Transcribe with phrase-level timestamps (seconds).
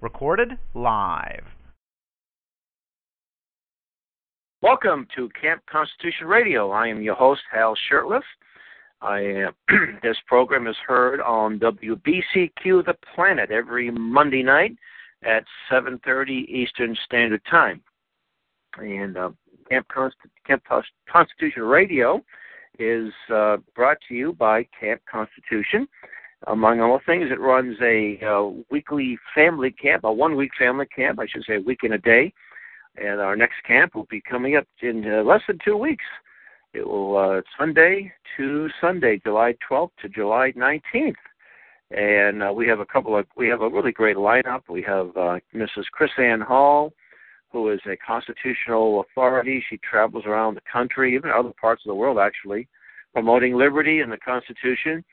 [0.00, 1.44] Recorded live.
[4.62, 6.70] Welcome to Camp Constitution Radio.
[6.70, 8.22] I am your host, Hal Shurtleff.
[9.02, 9.52] I am,
[10.02, 14.74] this program is heard on WBCQ The Planet every Monday night
[15.22, 17.82] at 7:30 Eastern Standard Time.
[18.78, 19.30] And uh,
[19.68, 20.62] Camp, Const- Camp
[21.12, 22.24] Constitution Radio
[22.78, 25.86] is uh, brought to you by Camp Constitution.
[26.46, 31.26] Among other things, it runs a uh, weekly family camp, a one-week family camp, I
[31.26, 32.32] should say, a week in a day.
[32.96, 36.04] And our next camp will be coming up in uh, less than two weeks.
[36.72, 41.14] It will uh, Sunday to Sunday, July 12th to July 19th,
[41.90, 44.62] and uh, we have a couple of we have a really great lineup.
[44.68, 45.84] We have uh, Mrs.
[45.98, 46.92] KrisAnne Hall,
[47.50, 49.64] who is a constitutional authority.
[49.68, 52.68] She travels around the country, even other parts of the world, actually,
[53.12, 55.04] promoting liberty and the Constitution.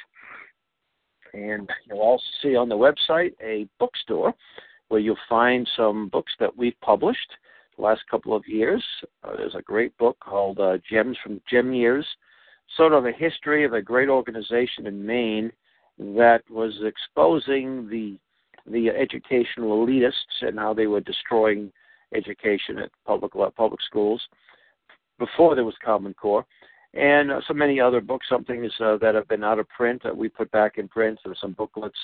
[1.34, 4.34] And you'll also see on the website a bookstore
[4.90, 7.34] where you'll find some books that we've published
[7.76, 8.84] the last couple of years.
[9.24, 12.06] Uh, there's a great book called uh, Gems from Gem Years,
[12.78, 15.52] sort of a history of a great organization in Maine
[15.98, 18.18] that was exposing the
[18.68, 21.72] the educational elitists and how they were destroying
[22.14, 24.22] education at public public schools
[25.18, 26.46] before there was Common Core
[26.96, 30.02] and uh, so many other books, some things uh, that have been out of print
[30.04, 31.20] that we put back in print.
[31.24, 31.98] There's some booklets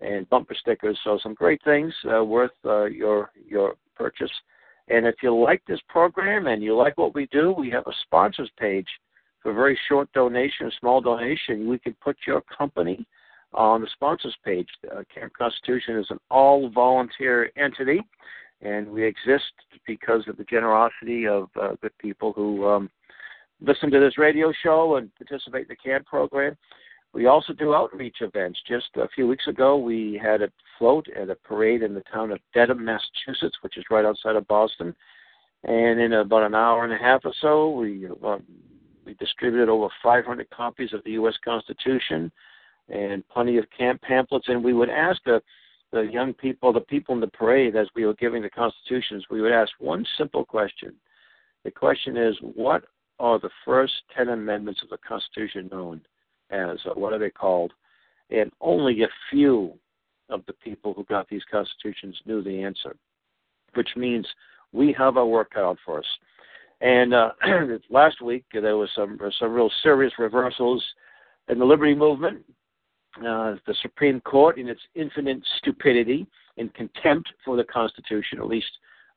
[0.00, 0.98] and bumper stickers.
[1.04, 4.30] So some great things uh, worth uh, your your purchase.
[4.88, 7.92] And if you like this program and you like what we do, we have a
[8.02, 8.86] sponsors page
[9.42, 11.68] for a very short donation, a small donation.
[11.68, 13.06] We can put your company
[13.54, 14.68] on the sponsors page.
[14.90, 18.00] Uh, Camp Constitution is an all volunteer entity,
[18.62, 19.52] and we exist
[19.86, 22.90] because of the generosity of uh, the people who um,
[23.60, 26.56] listen to this radio show and participate in the CAD program.
[27.12, 28.58] We also do outreach events.
[28.68, 32.30] Just a few weeks ago, we had a float at a parade in the town
[32.30, 34.94] of Dedham, Massachusetts, which is right outside of Boston.
[35.64, 38.38] And in about an hour and a half or so, we uh,
[39.04, 41.34] we distributed over 500 copies of the U.S.
[41.44, 42.30] Constitution
[42.88, 44.48] and plenty of camp pamphlets.
[44.48, 45.40] And we would ask the
[45.96, 49.40] the young people, the people in the parade, as we were giving the constitutions, we
[49.40, 50.94] would ask one simple question.
[51.64, 52.84] The question is, what
[53.18, 56.02] are the first 10 amendments of the Constitution known
[56.50, 57.72] as, what are they called?
[58.30, 59.72] And only a few
[60.28, 62.94] of the people who got these constitutions knew the answer,
[63.74, 64.26] which means
[64.72, 66.18] we have our work cut out for us.
[66.82, 67.30] And uh,
[67.90, 70.84] last week there was some some real serious reversals
[71.48, 72.44] in the liberty movement.
[73.18, 76.26] Uh, the Supreme Court, in its infinite stupidity
[76.58, 78.70] and contempt for the Constitution, at least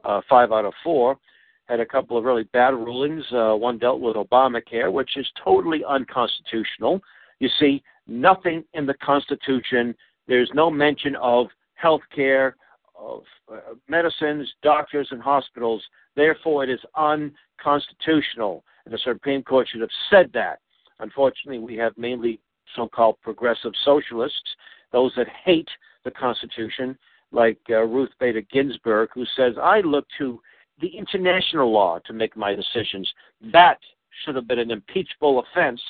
[0.06, 1.18] uh, five out of four,
[1.66, 3.24] had a couple of really bad rulings.
[3.32, 7.02] Uh, one dealt with Obamacare, which is totally unconstitutional.
[7.40, 9.94] You see, nothing in the Constitution,
[10.28, 12.56] there's no mention of health care,
[12.98, 15.84] of uh, medicines, doctors, and hospitals.
[16.16, 18.64] Therefore, it is unconstitutional.
[18.86, 20.60] And the Supreme Court should have said that.
[21.00, 22.40] Unfortunately, we have mainly
[22.76, 24.56] so called progressive socialists,
[24.92, 25.70] those that hate
[26.04, 26.98] the Constitution,
[27.32, 30.40] like uh, Ruth Bader Ginsburg, who says, I look to
[30.82, 33.12] the international law to make my decisions.
[33.54, 33.78] That
[34.24, 35.82] should have been an impeachable offense,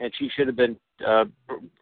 [0.00, 1.26] and she should have been uh,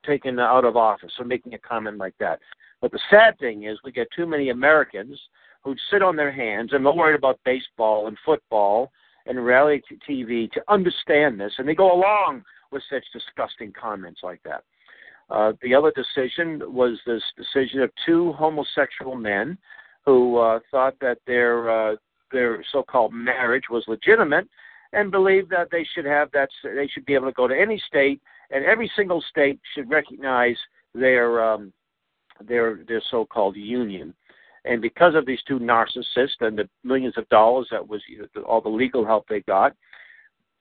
[0.04, 2.40] taken out of office for making a comment like that.
[2.80, 5.18] But the sad thing is, we get too many Americans
[5.64, 8.92] who sit on their hands and they're worried about baseball and football
[9.26, 14.42] and reality TV to understand this, and they go along with such disgusting comments like
[14.44, 14.64] that.
[15.30, 19.58] Uh, the other decision was this decision of two homosexual men
[20.06, 21.96] who uh, thought that their uh,
[22.32, 24.46] their so-called marriage was legitimate,
[24.92, 27.82] and believed that they should have that they should be able to go to any
[27.86, 28.20] state,
[28.50, 30.56] and every single state should recognize
[30.94, 31.72] their um,
[32.46, 34.14] their their so-called union.
[34.64, 38.02] And because of these two narcissists and the millions of dollars that was
[38.46, 39.74] all the legal help they got,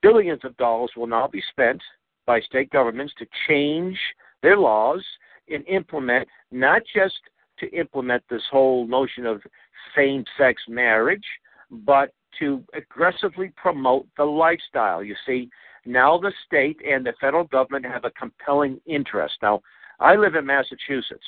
[0.02, 1.82] billions of dollars will now be spent
[2.28, 3.98] by state governments to change
[4.44, 5.04] their laws
[5.50, 7.16] and implement not just
[7.60, 9.42] to implement this whole notion of
[9.96, 11.26] same sex marriage,
[11.72, 15.04] but to aggressively promote the lifestyle.
[15.04, 15.50] You see,
[15.86, 19.36] now the state and the federal government have a compelling interest.
[19.42, 19.62] Now,
[20.00, 21.26] I live in Massachusetts,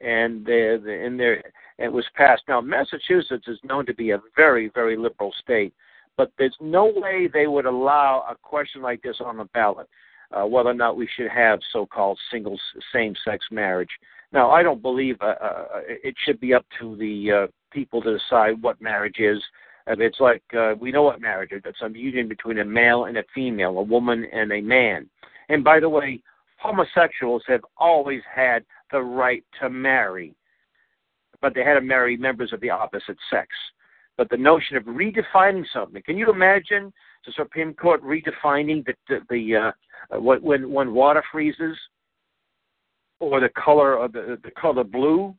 [0.00, 1.42] and the, the, in there
[1.78, 2.42] it was passed.
[2.48, 5.72] Now, Massachusetts is known to be a very, very liberal state,
[6.16, 9.88] but there's no way they would allow a question like this on the ballot,
[10.32, 12.58] uh, whether or not we should have so-called single
[12.92, 13.90] same-sex marriage.
[14.32, 18.18] Now, I don't believe uh, uh, it should be up to the uh, people to
[18.18, 19.42] decide what marriage is.
[19.86, 21.62] And it's like uh, we know what marriage is.
[21.64, 25.08] It's a union between a male and a female, a woman and a man.
[25.48, 26.22] And by the way,
[26.58, 30.34] homosexuals have always had the right to marry,
[31.40, 33.48] but they had to marry members of the opposite sex.
[34.18, 36.92] But the notion of redefining something, can you imagine
[37.28, 41.76] the Supreme Court redefining the, the, the uh, when when water freezes,
[43.20, 45.34] or the color of the the color blue,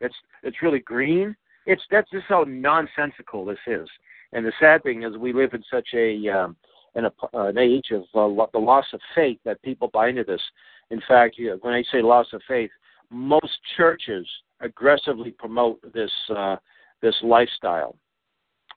[0.00, 1.34] it's it's really green.
[1.64, 3.88] It's that's just how nonsensical this is.
[4.32, 6.56] And the sad thing is, we live in such a um,
[6.94, 10.24] in a, uh, an age of uh, the loss of faith that people buy into
[10.24, 10.42] this.
[10.90, 12.70] In fact, you know, when I say loss of faith,
[13.10, 14.26] most churches
[14.60, 16.56] aggressively promote this uh,
[17.00, 17.96] this lifestyle,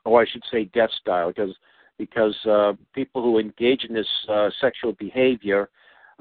[0.05, 1.53] or I should say, death style, because
[1.97, 5.69] because uh, people who engage in this uh, sexual behavior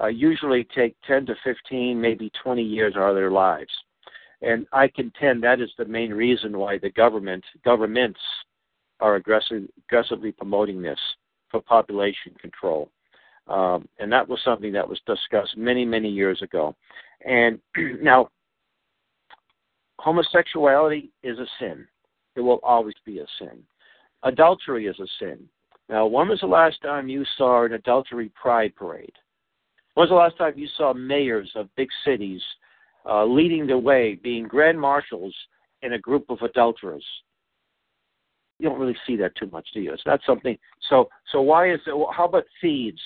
[0.02, 3.70] uh, usually take 10 to 15, maybe 20 years out of their lives.
[4.40, 8.18] And I contend that is the main reason why the government governments
[9.00, 10.98] are aggressive, aggressively promoting this
[11.50, 12.90] for population control.
[13.48, 16.74] Um, and that was something that was discussed many, many years ago.
[17.24, 17.60] And
[18.02, 18.30] now,
[19.98, 21.86] homosexuality is a sin.
[22.34, 23.62] It will always be a sin.
[24.22, 25.48] Adultery is a sin.
[25.88, 29.12] Now, when was the last time you saw an adultery pride parade?
[29.94, 32.40] When was the last time you saw mayors of big cities
[33.04, 35.34] uh, leading the way, being grand marshals
[35.82, 37.04] in a group of adulterers?
[38.58, 39.92] You don't really see that too much, do you?
[39.92, 40.56] It's not something.
[40.88, 41.94] So, so why is it?
[42.14, 43.02] How about thieves?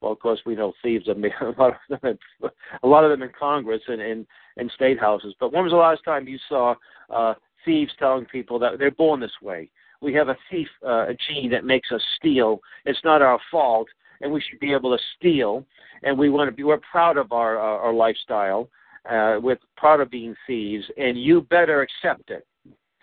[0.00, 1.12] Well, of course, we know thieves are
[1.46, 2.48] a lot of them, in,
[2.82, 4.26] a lot of them in Congress and in
[4.56, 5.34] in state houses.
[5.38, 6.74] But when was the last time you saw
[7.08, 7.34] uh,
[7.64, 9.70] thieves telling people that they're born this way?
[10.02, 12.60] We have a thief uh, a gene that makes us steal.
[12.84, 13.86] It's not our fault,
[14.20, 15.64] and we should be able to steal.
[16.02, 16.64] And we want to be.
[16.64, 18.68] We're proud of our uh, our lifestyle.
[19.08, 22.46] Uh, we're proud of being thieves, and you better accept it.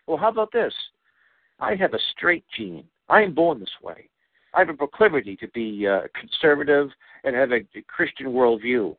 [0.08, 0.74] Well, how about this?
[1.60, 2.86] I have a straight gene.
[3.10, 4.10] I am born this way.
[4.54, 6.90] I have a proclivity to be uh, conservative
[7.24, 8.96] and have a Christian worldview,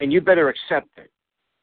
[0.00, 1.10] and you better accept it.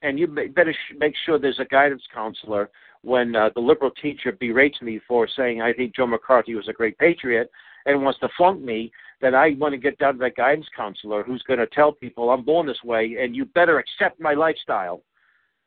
[0.01, 2.69] And you better make sure there's a guidance counselor
[3.01, 6.73] when uh, the liberal teacher berates me for saying I think Joe McCarthy was a
[6.73, 7.49] great patriot
[7.85, 8.91] and wants to flunk me,
[9.21, 12.29] then I want to get down to that guidance counselor who's going to tell people
[12.29, 15.03] I'm born this way and you better accept my lifestyle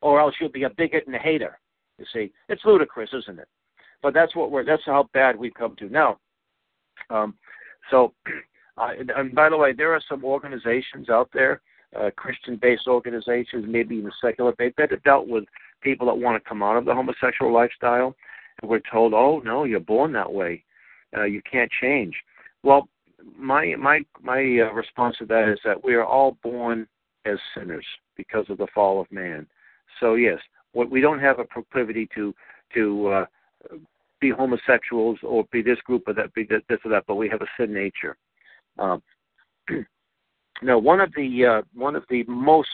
[0.03, 1.59] or else you'll be a bigot and a hater.
[1.99, 3.49] You see, it's ludicrous, isn't it?
[4.03, 4.65] But that's what we're.
[4.65, 6.19] That's how bad we've come to now.
[7.11, 7.35] Um,
[7.91, 8.15] so,
[8.79, 11.61] uh, and by the way, there are some organizations out there,
[11.99, 15.45] uh, Christian-based organizations, maybe even secular, that have dealt with
[15.83, 18.15] people that want to come out of the homosexual lifestyle,
[18.61, 20.65] and we're told, "Oh no, you're born that way.
[21.17, 22.15] Uh, you can't change."
[22.63, 22.89] Well,
[23.37, 26.87] my my my uh, response to that is that we are all born
[27.25, 29.47] as sinners because of the fall of man.
[29.99, 30.39] So yes,
[30.73, 32.35] what we don't have a proclivity to
[32.75, 33.25] to uh,
[34.21, 37.43] be homosexuals or be this group or that, be this or that, but we have
[37.43, 38.17] a sin nature.
[38.79, 39.03] Um,
[40.63, 42.69] now, one of the uh, one of the most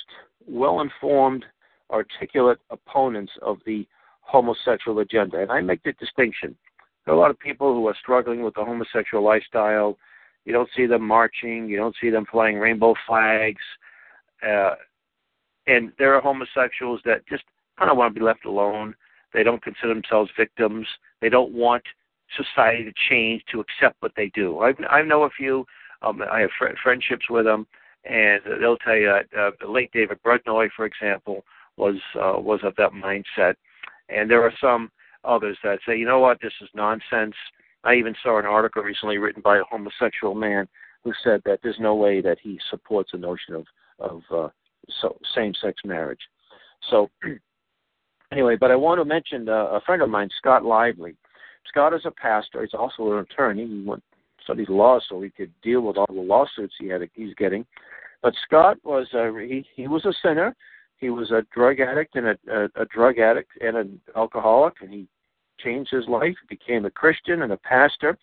[0.47, 1.45] well-informed,
[1.90, 3.87] articulate opponents of the
[4.21, 6.57] homosexual agenda, and I make the distinction.
[7.05, 9.97] There are a lot of people who are struggling with the homosexual lifestyle.
[10.45, 11.69] You don't see them marching.
[11.69, 13.62] You don't see them flying rainbow flags.
[14.43, 14.75] Uh,
[15.69, 17.45] and there are homosexuals that just
[17.78, 18.95] kind of want to be left alone.
[19.33, 20.87] They don't consider themselves victims.
[21.21, 21.83] They don't want
[22.37, 24.61] society to change to accept what they do.
[24.61, 25.64] I, I know a few.
[26.03, 27.67] Um, I have fr- friendships with them,
[28.05, 31.45] and they'll tell you that uh, the late David Brudnoy, for example,
[31.76, 33.55] was uh, was of that mindset.
[34.09, 34.91] And there are some
[35.25, 37.35] others that say, you know what, this is nonsense.
[37.85, 40.69] I even saw an article recently written by a homosexual man
[41.03, 43.67] who said that there's no way that he supports the notion of
[43.99, 44.49] of uh,
[45.00, 46.21] so, same-sex marriage.
[46.91, 47.11] So
[48.33, 51.17] anyway, but I want to mention uh, a friend of mine, Scott Lively,
[51.69, 52.62] Scott is a pastor.
[52.62, 53.67] He's also an attorney.
[53.67, 54.03] He went
[54.47, 57.67] studied law so he could deal with all the lawsuits he had he's getting.
[58.23, 60.55] But Scott was a he he was a sinner.
[60.99, 64.91] He was a drug addict and a, a, a drug addict and an alcoholic, and
[64.91, 65.07] he
[65.59, 66.35] changed his life.
[66.49, 68.17] Became a Christian and a pastor.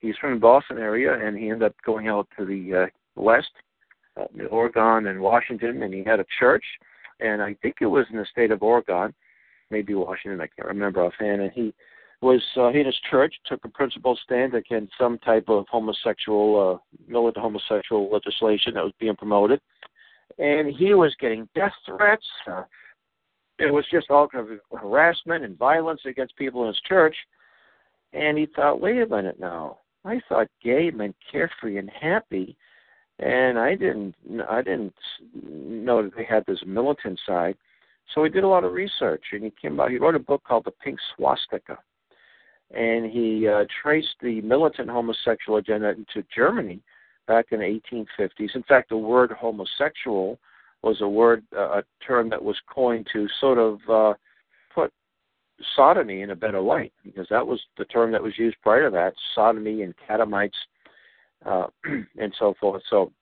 [0.00, 3.52] He's from the Boston area, and he ended up going out to the uh, west,
[4.20, 6.64] uh, Oregon and Washington, and he had a church.
[7.20, 9.14] And I think it was in the state of Oregon,
[9.70, 10.40] maybe Washington.
[10.40, 11.40] I can't remember offhand.
[11.40, 11.72] And he
[12.26, 16.80] was uh, he and his church took a principled stand against some type of homosexual,
[16.80, 19.60] uh, militant homosexual legislation that was being promoted,
[20.38, 22.26] and he was getting death threats.
[22.50, 22.64] Uh,
[23.58, 27.16] it was just all kind of harassment and violence against people in his church.
[28.12, 29.78] And he thought, wait a minute now.
[30.04, 32.56] I thought gay meant carefree and happy,
[33.18, 34.14] and I didn't.
[34.48, 34.94] I didn't
[35.32, 37.56] know that they had this militant side.
[38.14, 39.90] So he did a lot of research, and he came out.
[39.90, 41.78] He wrote a book called The Pink Swastika,
[42.74, 46.80] and he uh, traced the militant homosexual agenda into Germany
[47.26, 48.54] back in the 1850s.
[48.54, 50.38] In fact, the word homosexual
[50.82, 54.14] was a word, uh, a term that was coined to sort of uh,
[54.74, 54.92] put
[55.74, 58.90] sodomy in a better light, because that was the term that was used prior to
[58.90, 60.50] that, sodomy and catamites,
[61.44, 61.66] uh,
[62.18, 62.82] and so forth.
[62.88, 63.12] So,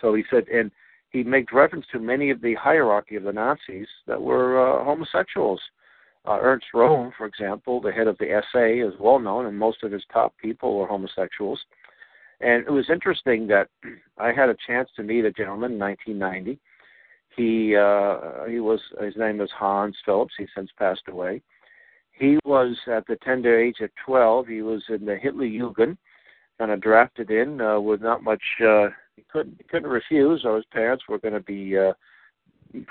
[0.00, 0.70] so he said, and
[1.10, 5.60] he made reference to many of the hierarchy of the Nazis that were uh, homosexuals.
[6.26, 9.82] Uh, Ernst Röhm, for example, the head of the SA, is well known, and most
[9.82, 11.60] of his top people were homosexuals.
[12.40, 13.68] And it was interesting that
[14.18, 16.58] I had a chance to meet a gentleman in 1990.
[17.36, 20.34] He uh, he was his name was Hans Phillips.
[20.36, 21.40] He's since passed away.
[22.12, 24.48] He was at the tender age of 12.
[24.48, 25.96] He was in the Hitlerjugend,
[26.58, 28.42] kind of drafted in uh, with not much.
[28.60, 31.92] Uh, he couldn't he couldn't refuse, or his parents were going to be uh,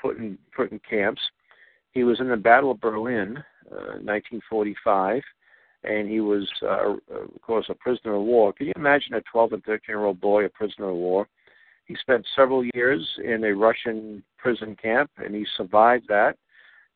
[0.01, 1.21] put in put in camps.
[1.91, 3.37] He was in the Battle of Berlin,
[3.71, 5.21] uh, 1945,
[5.83, 8.53] and he was, uh, of course, a prisoner of war.
[8.53, 11.27] Can you imagine a 12 and 13 year old boy a prisoner of war?
[11.85, 16.37] He spent several years in a Russian prison camp, and he survived that.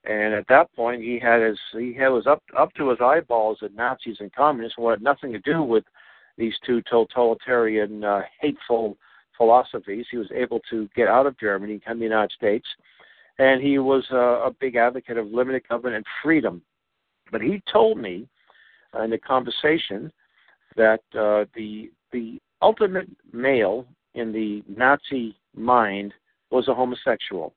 [0.04, 3.60] And at that point, he had his he had, was up up to his eyeballs
[3.62, 5.84] at Nazis and communists, and had nothing to do with
[6.38, 8.98] these two totalitarian, uh, hateful
[9.38, 10.08] philosophies.
[10.10, 12.66] He was able to get out of Germany, and come to the United States,
[13.42, 16.62] and he was a, a big advocate of limited government and freedom.
[17.32, 18.28] But he told me
[18.96, 20.12] uh, in the conversation
[20.76, 26.14] that uh, the the ultimate male in the Nazi mind
[26.52, 27.54] was a homosexual.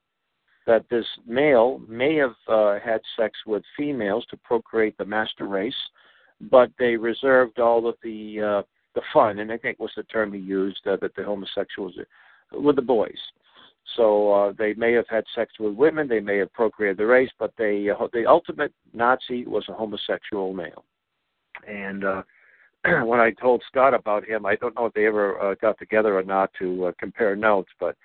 [0.67, 5.83] That this male may have uh, had sex with females to procreate the master race,
[6.50, 8.62] but they reserved all of the uh,
[8.95, 11.95] the fun, and I think was the term he used uh, that the homosexuals
[12.53, 13.19] with the boys.
[13.97, 17.31] So uh, they may have had sex with women, they may have procreated the race,
[17.39, 20.85] but they uh, the ultimate Nazi was a homosexual male.
[21.67, 22.23] And uh,
[23.05, 26.19] when I told Scott about him, I don't know if they ever uh, got together
[26.19, 27.97] or not to uh, compare notes, but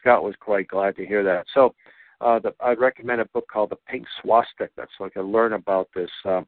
[0.00, 1.46] Scott was quite glad to hear that.
[1.54, 1.74] So
[2.20, 5.88] uh, the, I'd recommend a book called The Pink Swastika, so I can learn about
[5.94, 6.10] this.
[6.24, 6.46] Um,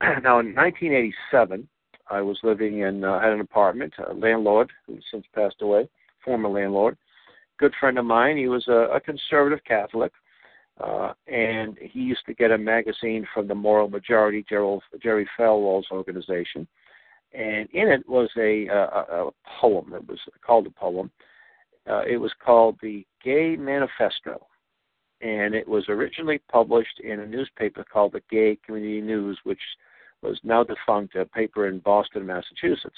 [0.22, 1.68] now, in 1987,
[2.08, 3.94] I was living in uh, had an apartment.
[4.08, 5.88] A landlord who's since passed away,
[6.24, 6.96] former landlord,
[7.58, 8.36] good friend of mine.
[8.36, 10.12] He was a, a conservative Catholic,
[10.80, 15.86] uh, and he used to get a magazine from the Moral Majority, Gerald, Jerry Falwell's
[15.90, 16.66] organization,
[17.32, 19.92] and in it was a, a, a poem.
[19.94, 21.10] It was called a poem.
[21.88, 24.46] Uh, it was called the Gay Manifesto,
[25.20, 29.60] and it was originally published in a newspaper called the Gay Community News, which
[30.22, 32.96] was now defunct, a paper in Boston, Massachusetts.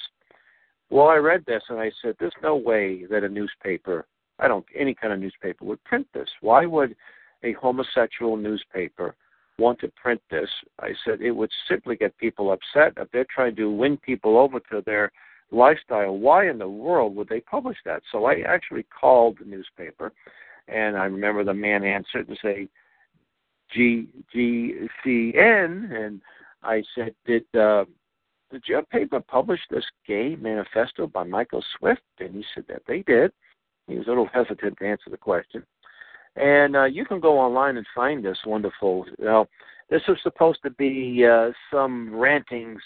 [0.91, 4.07] Well, I read this and I said, "There's no way that a newspaper
[4.39, 6.29] I don't any kind of newspaper would print this.
[6.41, 6.97] Why would
[7.43, 9.15] a homosexual newspaper
[9.59, 10.49] want to print this?
[10.81, 14.61] I said it would simply get people upset if they're trying to win people over
[14.71, 15.11] to their
[15.51, 16.17] lifestyle.
[16.17, 18.03] Why in the world would they publish that?
[18.13, 20.13] So I actually called the newspaper,
[20.69, 22.69] and I remember the man answered and say,
[23.75, 26.21] G G C N, and
[26.63, 27.85] I said, did uh,
[28.51, 32.01] did your paper publish this gay manifesto by Michael Swift?
[32.19, 33.31] And he said that they did.
[33.89, 35.65] He was a little hesitant to answer the question.
[36.37, 39.07] And uh, you can go online and find this wonderful.
[39.19, 39.49] Know,
[39.91, 42.81] this was supposed to be uh, some rantings,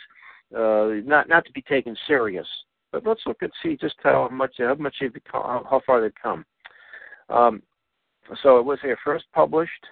[0.56, 2.46] uh, not not to be taken serious.
[2.92, 6.12] But let's look and see just how much how much they've come, how far they've
[6.22, 6.44] come.
[7.28, 7.62] Um,
[8.42, 9.86] so it was here first published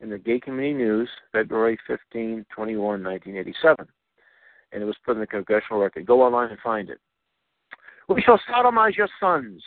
[0.00, 3.86] in the Gay Community News, February 15, 21, 1987.
[4.72, 6.06] And it was put in the Congressional Record.
[6.06, 6.98] Go online and find it.
[8.08, 9.62] We shall sodomize your sons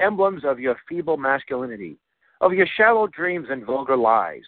[0.00, 1.98] emblems of your feeble masculinity,
[2.40, 4.44] of your shallow dreams and vulgar lies.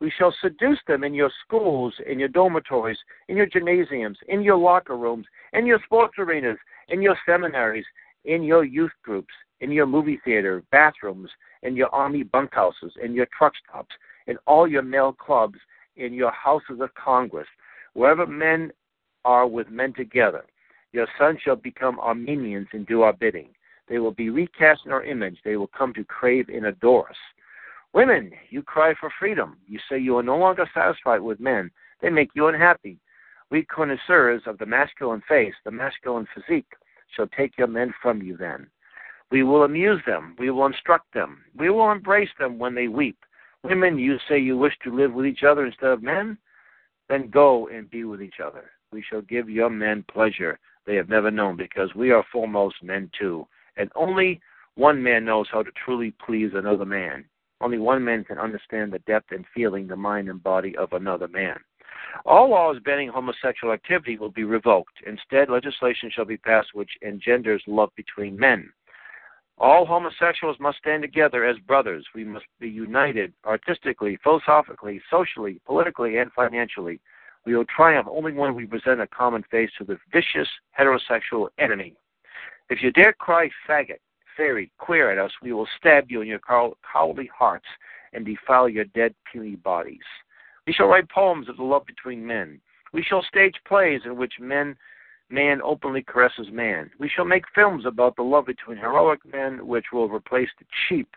[0.00, 4.56] We shall seduce them in your schools, in your dormitories, in your gymnasiums, in your
[4.56, 7.84] locker rooms, in your sports arenas, in your seminaries,
[8.24, 11.30] in your youth groups, in your movie theater, bathrooms,
[11.62, 13.94] in your army bunkhouses, in your truck stops,
[14.28, 15.58] in all your male clubs,
[15.96, 17.48] in your houses of Congress,
[17.94, 18.70] wherever men
[19.24, 20.44] are with men together.
[20.92, 23.48] Your sons shall become our minions and do our bidding.
[23.88, 25.38] They will be recast in our image.
[25.44, 27.16] They will come to crave and adore us.
[27.92, 29.56] Women, you cry for freedom.
[29.66, 31.70] You say you are no longer satisfied with men.
[32.00, 32.98] They make you unhappy.
[33.50, 36.70] We connoisseurs of the masculine face, the masculine physique,
[37.16, 38.66] shall take your men from you then.
[39.30, 40.36] We will amuse them.
[40.38, 41.44] We will instruct them.
[41.56, 43.18] We will embrace them when they weep.
[43.62, 46.38] Women, you say you wish to live with each other instead of men?
[47.08, 48.70] Then go and be with each other.
[48.92, 53.10] We shall give your men pleasure they have never known because we are foremost men
[53.18, 53.46] too.
[53.78, 54.40] And only
[54.74, 57.24] one man knows how to truly please another man.
[57.60, 61.28] Only one man can understand the depth and feeling, the mind and body of another
[61.28, 61.58] man.
[62.24, 65.02] All laws banning homosexual activity will be revoked.
[65.06, 68.72] Instead, legislation shall be passed which engenders love between men.
[69.58, 72.06] All homosexuals must stand together as brothers.
[72.14, 77.00] We must be united artistically, philosophically, socially, politically, and financially.
[77.44, 81.96] We will triumph only when we present a common face to the vicious heterosexual enemy.
[82.70, 84.00] If you dare cry faggot,
[84.36, 87.66] fairy, queer at us, we will stab you in your cowardly hearts
[88.12, 90.04] and defile your dead, puny bodies.
[90.66, 92.60] We shall write poems of the love between men.
[92.92, 94.76] We shall stage plays in which men
[95.30, 96.90] man openly caresses man.
[96.98, 101.08] We shall make films about the love between heroic men which will replace the cheap,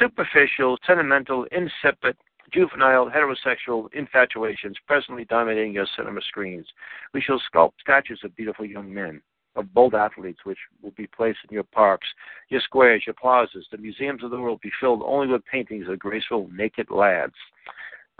[0.00, 2.16] superficial, sentimental, insipid,
[2.52, 6.66] juvenile, heterosexual infatuations presently dominating your cinema screens.
[7.14, 9.22] We shall sculpt statues of beautiful young men
[9.58, 12.06] of bold athletes, which will be placed in your parks,
[12.48, 13.66] your squares, your plazas.
[13.70, 17.34] The museums of the world will be filled only with paintings of graceful, naked lads.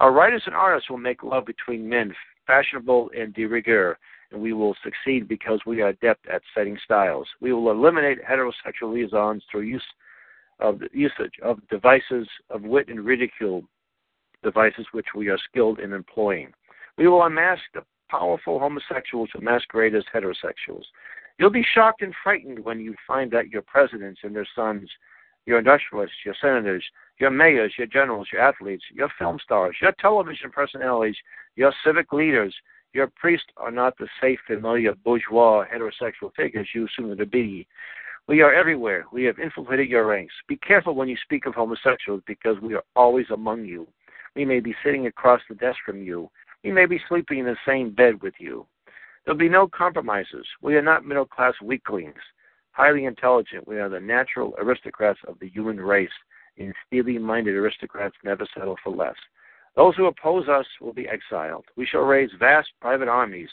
[0.01, 2.15] Our writers and artists will make love between men
[2.47, 3.99] fashionable and de rigueur,
[4.33, 7.29] and we will succeed because we are adept at setting styles.
[7.41, 9.85] We will eliminate heterosexual liaisons through use
[10.61, 13.63] of usage of devices of wit and ridicule,
[14.43, 16.53] devices which we are skilled in employing.
[16.97, 20.85] We will unmask the powerful homosexuals who masquerade as heterosexuals.
[21.39, 24.91] You'll be shocked and frightened when you find that your presidents and their sons,
[25.47, 26.85] your industrialists, your senators,
[27.19, 31.17] your mayors, your generals, your athletes, your film stars, your television personalities,
[31.57, 32.55] your civic leaders,
[32.93, 37.67] your priests are not the safe, familiar, bourgeois, heterosexual figures you assume them to be.
[38.27, 39.05] We are everywhere.
[39.13, 40.35] We have infiltrated your ranks.
[40.49, 43.87] Be careful when you speak of homosexuals because we are always among you.
[44.35, 46.31] We may be sitting across the desk from you.
[46.65, 48.67] We may be sleeping in the same bed with you.
[49.29, 50.47] There'll be no compromises.
[50.63, 52.17] We are not middle class weaklings.
[52.73, 56.09] Highly intelligent, we are the natural aristocrats of the human race,
[56.57, 59.17] and steely minded aristocrats never settle for less.
[59.77, 61.67] Those who oppose us will be exiled.
[61.77, 63.51] We shall raise vast private armies,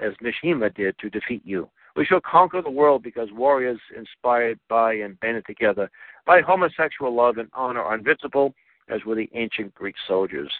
[0.00, 1.68] as Mishima did to defeat you.
[1.94, 5.90] We shall conquer the world because warriors inspired by and banded together
[6.24, 8.54] by homosexual love and honor are invincible,
[8.88, 10.50] as were the ancient Greek soldiers.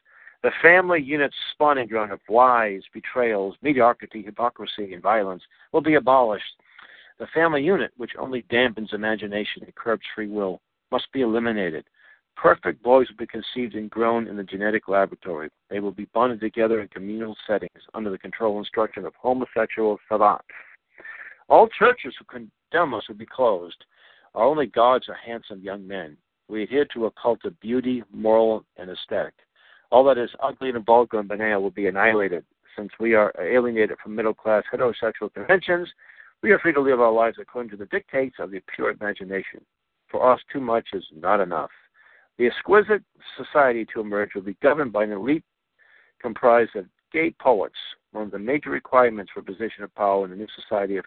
[0.43, 6.57] The family unit's spawning ground of lies, betrayals, mediocrity, hypocrisy, and violence will be abolished.
[7.19, 11.85] The family unit, which only dampens imagination and curbs free will, must be eliminated.
[12.35, 15.49] Perfect boys will be conceived and grown in the genetic laboratory.
[15.71, 20.01] They will be bonded together in communal settings under the control and instruction of homosexual
[20.09, 20.45] savants.
[21.49, 23.85] All churches who condemn us will be closed.
[24.35, 26.17] Our only gods are handsome young men.
[26.49, 29.35] We adhere to a cult of beauty, moral, and aesthetic.
[29.93, 32.47] All that is ugly and vulgar and banal will be annihilated.
[32.79, 35.87] Since we are alienated from middle class heterosexual conventions,
[36.43, 39.61] we are free to live our lives according to the dictates of the pure imagination.
[40.11, 41.71] For us, too much is not enough.
[42.39, 43.03] The exquisite
[43.37, 45.45] society to emerge will be governed by an elite
[46.23, 47.77] comprised of gay poets.
[48.13, 51.05] One of the major requirements for position of power in the new society of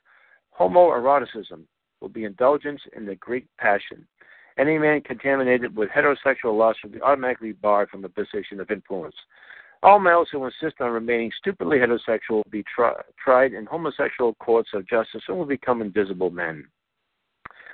[0.59, 1.63] homoeroticism
[2.01, 4.07] will be indulgence in the Greek passion.
[4.57, 9.15] Any man contaminated with heterosexual lust will be automatically barred from the position of influence.
[9.83, 14.69] All males who insist on remaining stupidly heterosexual will be tri- tried in homosexual courts
[14.73, 16.65] of justice and will become invisible men.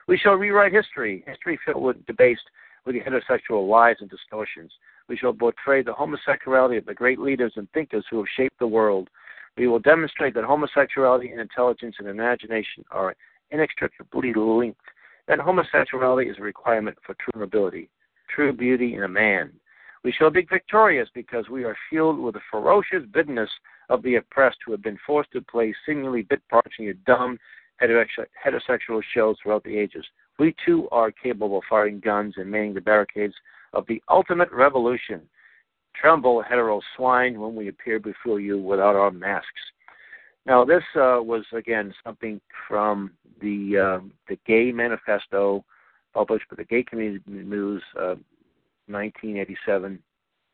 [0.08, 2.50] We shall rewrite history, history filled with debased
[2.86, 4.72] with the heterosexual lies and distortions.
[5.08, 8.68] We shall portray the homosexuality of the great leaders and thinkers who have shaped the
[8.68, 9.10] world.
[9.56, 13.16] We will demonstrate that homosexuality and intelligence and imagination are
[13.52, 14.82] inextricably linked
[15.28, 17.90] that homosexuality is a requirement for true nobility,
[18.34, 19.52] true beauty in a man.
[20.04, 23.50] We shall be victorious because we are fueled with the ferocious bitterness
[23.90, 27.38] of the oppressed who have been forced to play seemingly bit parts in your dumb
[27.82, 30.06] heterosexual shows throughout the ages.
[30.40, 33.36] We too are capable of firing guns and manning the barricades
[33.74, 35.22] of the ultimate revolution.
[35.94, 39.48] Tremble, hetero swine, when we appear before you without our masks.
[40.46, 45.64] Now, this uh, was again something from the uh, the Gay Manifesto,
[46.14, 48.16] published by the Gay Community News, uh,
[48.88, 50.00] 1987,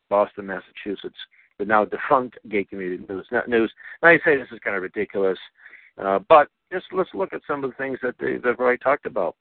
[0.10, 1.18] Boston, Massachusetts.
[1.58, 3.28] The now defunct Gay Community News.
[3.48, 3.72] News.
[4.04, 5.40] Now, I say this is kind of ridiculous,
[5.98, 9.06] uh, but just let's look at some of the things that they, they've already talked
[9.06, 9.36] about.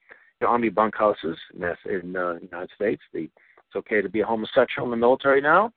[0.46, 3.02] Army bunkhouses in uh, the United States.
[3.12, 5.72] The, it's okay to be a homosexual in the military now.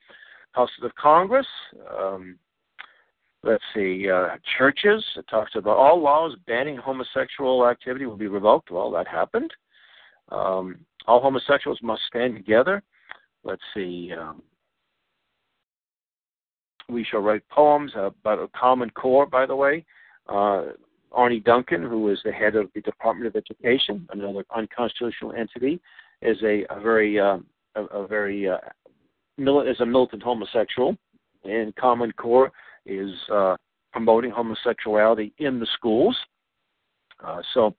[0.51, 1.47] Houses of Congress.
[1.97, 2.37] Um,
[3.43, 5.03] let's see, uh, churches.
[5.17, 8.71] It talks about all laws banning homosexual activity will be revoked.
[8.71, 9.51] Well, that happened.
[10.29, 12.83] Um, all homosexuals must stand together.
[13.43, 14.11] Let's see.
[14.17, 14.43] Um,
[16.89, 19.85] we shall write poems about a common core, by the way.
[20.27, 20.65] Uh,
[21.11, 25.79] Arne Duncan, who is the head of the Department of Education, another unconstitutional entity,
[26.21, 27.37] is a, a very uh,
[27.75, 28.57] a, a, very uh,
[29.37, 30.95] is a militant homosexual,
[31.43, 32.51] and Common Core
[32.85, 33.55] is uh,
[33.91, 36.15] promoting homosexuality in the schools.
[37.23, 37.75] Uh, so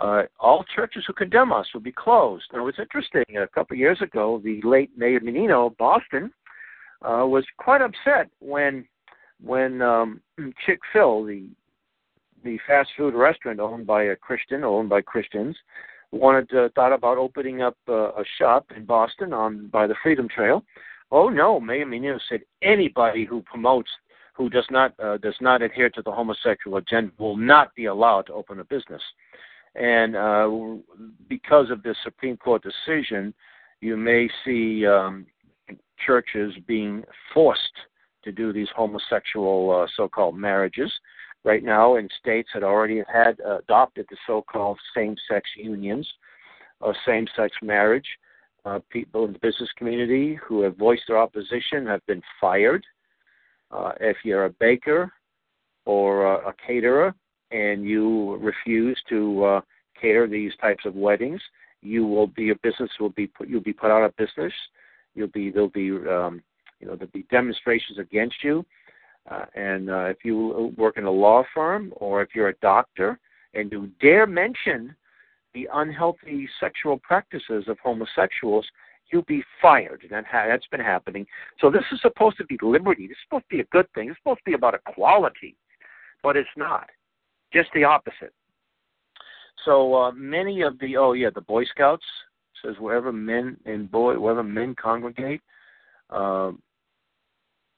[0.00, 2.44] uh, all churches who condemn us will be closed.
[2.52, 3.24] Now, it's interesting.
[3.36, 6.32] A couple of years ago, the late Mayor Menino of Boston
[7.02, 8.86] uh, was quite upset when
[9.42, 10.20] when um,
[10.66, 11.46] Chick Fil, the
[12.44, 15.56] the fast food restaurant owned by a Christian, owned by Christians,
[16.12, 20.28] wanted to, thought about opening up uh, a shop in Boston on by the Freedom
[20.28, 20.62] Trail.
[21.10, 23.90] Oh no, Mayor Menino said anybody who promotes
[24.36, 28.22] who does not uh, does not adhere to the homosexual agenda will not be allowed
[28.26, 29.02] to open a business.
[29.74, 30.48] And uh,
[31.28, 33.34] because of this Supreme Court decision,
[33.80, 35.26] you may see um,
[36.04, 37.76] churches being forced
[38.24, 40.92] to do these homosexual uh, so-called marriages.
[41.44, 46.08] Right now, in states that already had uh, adopted the so-called same-sex unions
[46.80, 48.06] or same-sex marriage,
[48.64, 52.84] uh, people in the business community who have voiced their opposition have been fired.
[53.70, 55.12] Uh, if you're a baker
[55.84, 57.14] or a, a caterer
[57.50, 59.60] and you refuse to uh,
[60.00, 61.40] cater these types of weddings,
[61.82, 64.52] you will be your business will be put you'll be put out of business.
[65.14, 66.42] You'll be there'll be um,
[66.80, 68.64] you know there'll be demonstrations against you.
[69.30, 73.18] Uh, and uh, if you work in a law firm or if you're a doctor
[73.54, 74.94] and you dare mention
[75.52, 78.66] the unhealthy sexual practices of homosexuals,
[79.12, 80.00] you'll be fired.
[80.02, 81.26] And that ha- that's been happening.
[81.60, 83.06] So this is supposed to be liberty.
[83.06, 84.08] This is supposed to be a good thing.
[84.08, 85.56] It's supposed to be about equality,
[86.22, 86.88] but it's not.
[87.52, 88.32] Just the opposite.
[89.64, 92.04] So uh, many of the oh yeah the Boy Scouts
[92.64, 95.40] says wherever men and boy wherever men congregate.
[96.10, 96.52] Uh,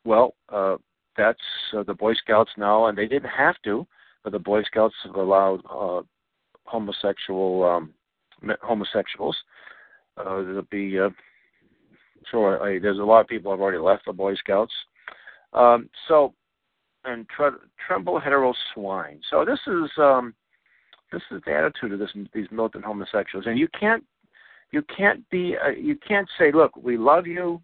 [0.05, 0.77] well, uh,
[1.17, 1.39] that's
[1.77, 3.87] uh, the Boy Scouts now, and they didn't have to,
[4.23, 6.03] but the Boy Scouts have allowed uh,
[6.65, 7.95] homosexual um,
[8.63, 9.37] homosexuals.
[10.19, 11.11] Uh, there'll be uh,
[12.31, 14.73] sure I, there's a lot of people have already left the Boy Scouts.
[15.53, 16.35] Um, so
[17.05, 17.51] and tre-
[17.87, 19.21] tremble hetero swine.
[19.31, 20.35] So this is um,
[21.13, 24.05] this is the attitude of this these militant homosexuals, and you can't
[24.71, 27.61] you can't be uh, you can't say, look, we love you,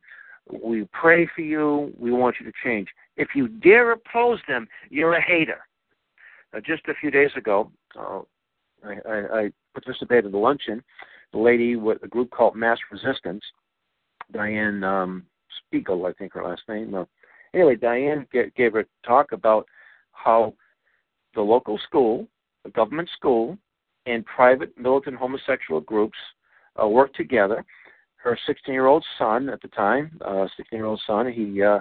[0.62, 2.88] we pray for you, we want you to change.
[3.16, 5.66] If you dare oppose them, you're a hater.
[6.54, 8.20] Uh, just a few days ago, uh,
[8.84, 10.82] I, I, I participated in the luncheon.
[11.35, 13.42] The lady with a group called Mass Resistance,
[14.33, 15.27] Diane um,
[15.59, 16.94] Spiegel, I think her last name.
[16.94, 17.07] Uh,
[17.53, 19.66] anyway, Diane g- gave a talk about
[20.12, 20.55] how
[21.35, 22.29] the local school
[22.62, 23.59] the government school
[24.07, 26.16] and private militant homosexual groups
[26.81, 27.64] uh, worked together.
[28.14, 31.81] Her 16-year-old son at the time, uh, 16-year-old son, he uh,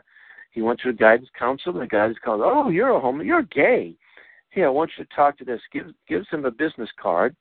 [0.49, 1.79] he went to a guidance counselor.
[1.81, 3.95] The guidance counselor, oh, you're a homo, you're gay.
[4.49, 5.61] Here, I want you to talk to this.
[5.71, 7.35] Give gives him a business card,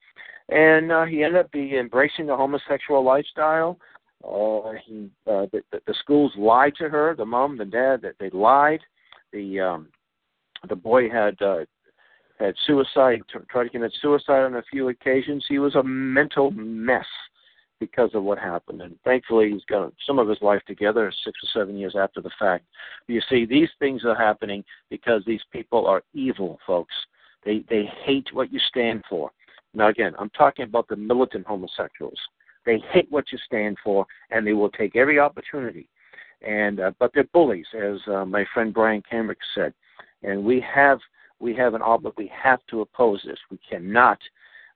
[0.53, 3.79] and uh, he ended up be embracing the homosexual lifestyle.
[4.25, 8.31] Uh, he uh, the, the, schools lied to her, the mom, the dad, that they
[8.31, 8.81] lied.
[9.33, 9.89] The um,
[10.69, 11.65] the boy had uh,
[12.39, 15.45] had suicide, tried to commit suicide on a few occasions.
[15.49, 17.07] He was a mental mess
[17.81, 18.81] because of what happened.
[18.81, 22.31] And thankfully, he's got some of his life together six or seven years after the
[22.39, 22.65] fact.
[23.09, 26.95] You see, these things are happening because these people are evil, folks.
[27.45, 29.33] They they hate what you stand for.
[29.75, 32.19] Now, again, I'm talking about the militant homosexuals.
[32.65, 35.89] They hate what you stand for, and they will take every opportunity.
[36.47, 39.73] And uh, but they're bullies, as uh, my friend Brian Camenker said.
[40.23, 40.99] And we have
[41.41, 42.25] we have an obligation.
[42.25, 43.39] We have to oppose this.
[43.51, 44.19] We cannot.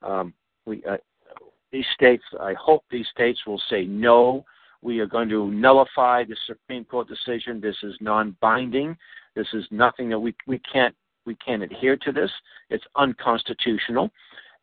[0.02, 0.32] Um,
[0.64, 0.96] we uh,
[1.72, 2.24] these states.
[2.40, 4.44] I hope these states will say no.
[4.82, 7.60] We are going to nullify the Supreme Court decision.
[7.60, 8.96] This is non-binding.
[9.34, 12.30] This is nothing that we we can't we can't adhere to this.
[12.70, 14.10] It's unconstitutional,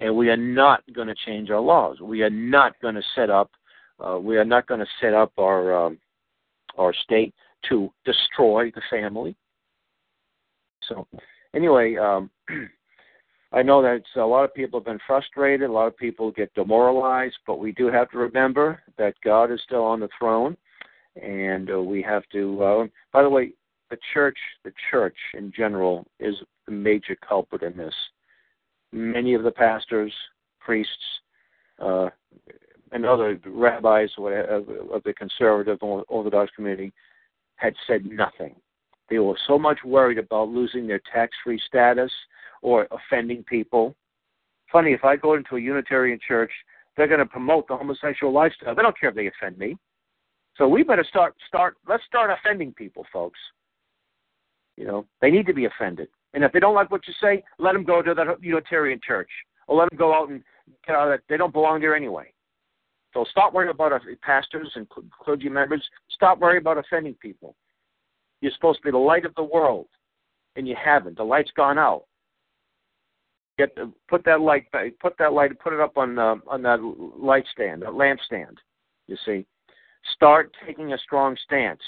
[0.04, 2.02] and we are not going to change our laws.
[2.02, 3.50] We are not going to set up.
[4.06, 5.98] Uh, we are not going to set up our um,
[6.78, 7.34] our state
[7.70, 9.36] to destroy the family.
[10.90, 11.08] So,
[11.56, 12.30] anyway, um,
[13.54, 16.54] I know that a lot of people have been frustrated, a lot of people get
[16.54, 20.58] demoralized, but we do have to remember that God is still on the throne,
[21.22, 22.64] and uh, we have to.
[22.64, 23.54] Uh, by the way,
[23.90, 26.36] the church, the church in general, is
[26.66, 27.94] the major culprit in this.
[28.94, 30.14] Many of the pastors,
[30.60, 30.92] priests,
[31.80, 32.10] uh,
[32.92, 36.94] and other rabbis of the conservative Orthodox community
[37.56, 38.56] had said nothing.
[39.10, 42.12] They were so much worried about losing their tax free status
[42.62, 43.96] or offending people.
[44.72, 46.52] Funny, if I go into a Unitarian church,
[46.96, 48.76] they're going to promote the homosexual lifestyle.
[48.76, 49.76] They don't care if they offend me.
[50.58, 53.40] So we better start start let's start offending people, folks.
[54.78, 56.10] You know, they need to be offended.
[56.34, 59.30] And if they don't like what you say, let them go to that Unitarian church
[59.68, 60.44] or let them go out and
[60.86, 61.24] get out of that.
[61.30, 62.34] They don't belong there anyway.
[63.14, 63.92] So stop worrying about
[64.22, 65.84] pastors and clergy members.
[66.10, 67.56] Stop worrying about offending people.
[68.42, 69.88] You're supposed to be the light of the world,
[70.56, 71.18] and you haven't.
[71.18, 72.06] The light's gone out.
[73.60, 74.66] Get the, put that light,
[75.00, 78.58] put that light, put it up on uh, on that light stand, that lamp stand.
[79.06, 79.46] You see,
[80.16, 81.82] start taking a strong stance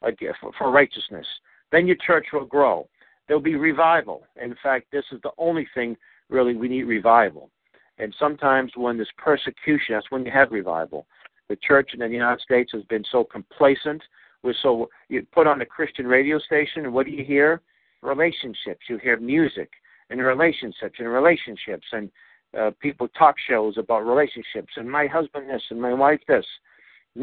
[0.00, 1.26] for, for righteousness.
[1.72, 2.88] Then your church will grow.
[3.28, 4.24] There'll be revival.
[4.42, 5.96] In fact, this is the only thing
[6.30, 7.50] really we need revival.
[7.98, 11.06] And sometimes when there's persecution, that's when you have revival.
[11.48, 14.02] The church in the United States has been so complacent.
[14.42, 17.60] We're so you put on a Christian radio station, and what do you hear?
[18.02, 18.80] Relationships.
[18.88, 19.70] You hear music
[20.10, 22.10] and relationships and relationships, and
[22.58, 26.46] uh, people talk shows about relationships, and my husband this and my wife this.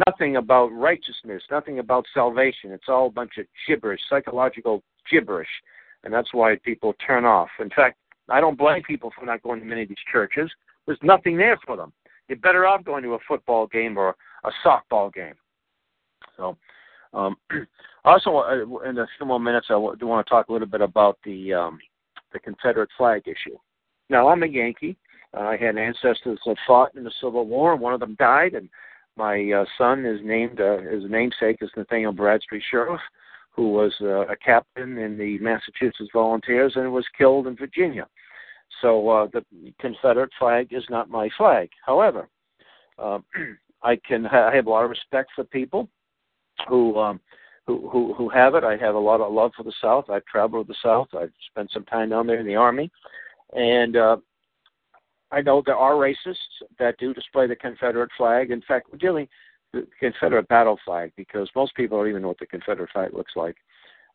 [0.07, 2.71] Nothing about righteousness, nothing about salvation.
[2.71, 5.47] It's all a bunch of gibberish, psychological gibberish,
[6.05, 7.49] and that's why people turn off.
[7.59, 7.97] In fact,
[8.29, 10.49] I don't blame people for not going to many of these churches.
[10.85, 11.91] There's nothing there for them.
[12.27, 15.33] You're better off going to a football game or a softball game.
[16.37, 16.57] So,
[17.13, 17.35] um,
[18.05, 20.81] also uh, in a few more minutes, I do want to talk a little bit
[20.81, 21.79] about the um,
[22.33, 23.57] the Confederate flag issue.
[24.09, 24.97] Now, I'm a Yankee.
[25.35, 28.53] Uh, I had ancestors that fought in the Civil War, and one of them died.
[28.53, 28.69] And
[29.15, 32.99] my uh, son is named uh, his namesake is Nathaniel Bradstreet Shurtleff,
[33.55, 38.07] who was uh, a captain in the Massachusetts Volunteers and was killed in Virginia.
[38.81, 39.45] So uh, the
[39.79, 41.69] Confederate flag is not my flag.
[41.85, 42.27] However,
[42.99, 43.19] uh,
[43.83, 45.87] I can I have a lot of respect for people
[46.67, 47.19] who um,
[47.65, 48.63] who, who who have it.
[48.63, 50.09] I have a lot of love for the South.
[50.09, 51.07] I've traveled the South.
[51.17, 52.91] I've spent some time down there in the Army,
[53.53, 54.17] and uh,
[55.31, 56.35] I know there are racists
[56.79, 58.51] that do display the Confederate flag.
[58.51, 59.27] In fact, we're dealing
[59.75, 63.33] the Confederate battle flag because most people don't even know what the Confederate flag looks
[63.35, 63.57] like.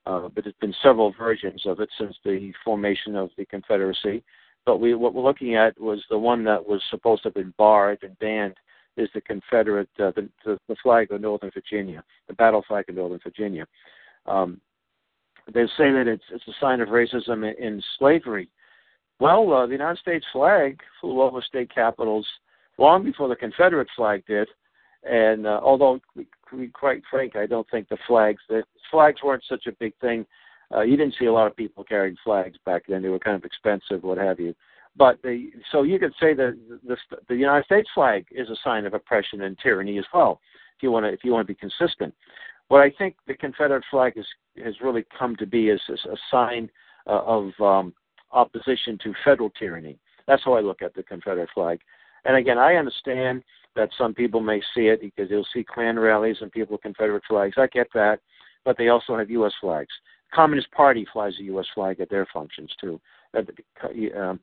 [0.07, 4.23] Uh, but there's been several versions of it since the formation of the Confederacy.
[4.65, 7.55] But we, what we're looking at was the one that was supposed to have been
[7.59, 8.55] barred and banned
[8.97, 13.21] is the Confederate, uh, the, the, flag of Northern Virginia, the battle flag of Northern
[13.23, 13.67] Virginia.
[14.27, 14.61] Um,
[15.53, 18.49] they say that it's, it's a sign of racism in, in slavery.
[19.19, 22.27] Well, uh, the United States flag flew over state capitals
[22.79, 24.49] long before the Confederate flag did,
[25.05, 29.45] and uh, although, to be quite frank, I don't think the flags the flags weren't
[29.49, 30.27] such a big thing.
[30.75, 33.37] Uh, you didn't see a lot of people carrying flags back then; they were kind
[33.37, 34.55] of expensive, what have you.
[34.97, 36.97] But the so you could say that the,
[37.29, 40.41] the United States flag is a sign of oppression and tyranny as well.
[40.77, 42.15] If you want to, if you want to be consistent,
[42.69, 44.27] what I think the Confederate flag is,
[44.65, 46.71] has really come to be is, is a sign
[47.07, 47.95] uh, of um,
[48.33, 49.99] opposition to federal tyranny.
[50.27, 51.81] That's how I look at the Confederate flag.
[52.25, 53.43] And again, I understand
[53.77, 57.23] that some people may see it because you'll see Klan rallies and people with Confederate
[57.29, 57.55] flags.
[57.57, 58.21] I get that,
[58.65, 59.53] but they also have U.S.
[59.61, 59.93] flags.
[60.33, 61.67] Communist Party flies a U.S.
[61.75, 63.01] flag at their functions too.
[63.35, 64.41] Um,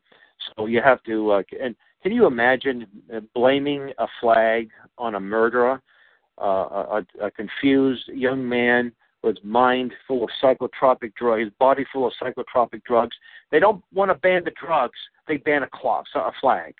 [0.55, 1.31] so you have to.
[1.31, 2.87] Uh, and can you imagine
[3.33, 5.81] blaming a flag on a murderer,
[6.41, 8.91] uh, a, a confused young man
[9.23, 13.15] with mind full of psychotropic drugs, his body full of psychotropic drugs?
[13.51, 16.75] They don't want to ban the drugs; they ban a cloth, a flag.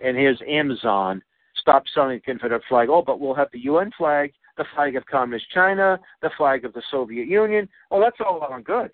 [0.00, 1.22] And here's Amazon
[1.58, 2.88] stop selling the Confederate flag.
[2.90, 6.72] Oh, but we'll have the UN flag, the flag of Communist China, the flag of
[6.72, 7.68] the Soviet Union.
[7.90, 8.90] Oh, that's all well and good.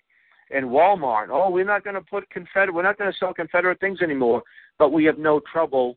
[0.51, 3.79] And Walmart, oh, we're not going to put Confederate, we're not going to sell Confederate
[3.79, 4.43] things anymore,
[4.77, 5.95] but we have no trouble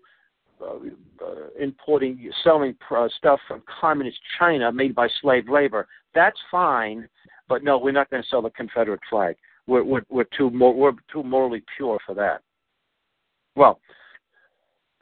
[0.61, 0.77] uh,
[1.23, 5.87] uh, importing, selling uh, stuff from Communist China made by slave labor.
[6.15, 7.09] That's fine,
[7.49, 9.37] but no, we're not going to sell the Confederate flag.
[9.67, 12.41] We're, we're, we're too more, we're too morally pure for that.
[13.57, 13.81] Well,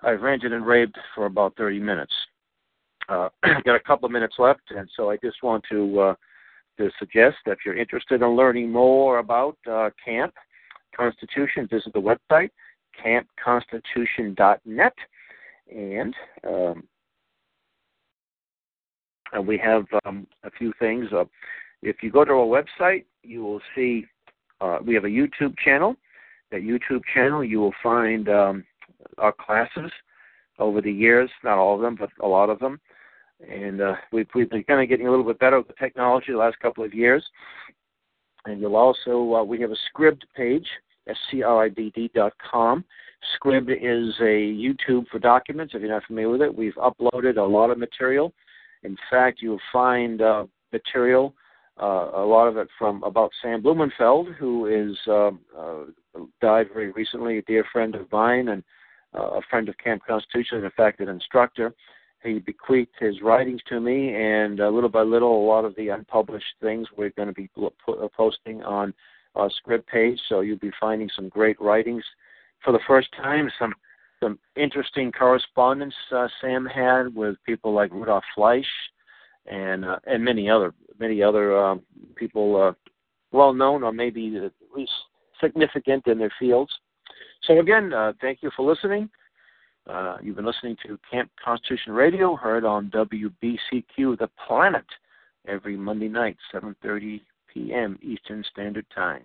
[0.04, 2.12] I've ranted and raved for about 30 minutes.
[3.08, 3.28] Uh,
[3.64, 6.14] got a couple of minutes left, and so I just want to uh,
[6.78, 10.34] to suggest that if you're interested in learning more about uh, Camp
[10.96, 12.50] Constitution, visit the website
[13.04, 14.94] campconstitution.net,
[15.74, 16.14] and
[16.46, 16.84] um,
[19.32, 21.06] and we have um, a few things.
[21.12, 21.24] Uh,
[21.82, 24.06] if you go to our website, you will see
[24.60, 25.96] uh, we have a YouTube channel.
[26.50, 28.64] That YouTube channel, you will find um,
[29.18, 29.90] our classes
[30.58, 32.80] over the years, not all of them, but a lot of them.
[33.48, 36.32] And uh, we've, we've been kind of getting a little bit better with the technology
[36.32, 37.24] the last couple of years.
[38.46, 40.66] And you'll also, uh, we have a Scribd page,
[41.08, 42.84] S-C-R-I-B-D dot com.
[43.36, 45.74] Scribd is a YouTube for documents.
[45.74, 48.32] If you're not familiar with it, we've uploaded a lot of material.
[48.82, 51.34] In fact, you'll find uh, material,
[51.80, 55.84] uh, a lot of it from about Sam Blumenfeld, who is uh, uh,
[56.40, 58.62] died very recently, a dear friend of mine and
[59.14, 61.74] a friend of Camp Constitution, in fact, an instructor.
[62.22, 65.88] He bequeathed his writings to me, and uh, little by little, a lot of the
[65.88, 67.50] unpublished things we're going to be
[68.16, 68.94] posting on
[69.35, 70.18] our Scribd page.
[70.29, 72.03] So you'll be finding some great writings
[72.64, 73.50] for the first time.
[73.59, 73.74] Some
[74.20, 78.64] some interesting correspondence uh, Sam had with people like Rudolf Flesch
[79.46, 81.83] and uh, and many other many other um,
[82.16, 82.72] people uh,
[83.33, 84.92] well known or maybe at least
[85.42, 86.72] significant in their fields.
[87.46, 89.11] So again, uh, thank you for listening.
[89.88, 94.87] Uh, you've been listening to Camp Constitution Radio, heard on WBCQ The Planet
[95.46, 97.20] every Monday night, 7:30
[97.52, 97.98] p.m.
[98.02, 99.24] Eastern Standard Time.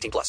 [0.00, 0.28] 18 plus.